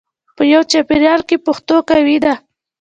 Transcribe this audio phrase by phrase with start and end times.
[0.35, 2.33] په یوه چاپېریال کې پښتو قوي ده.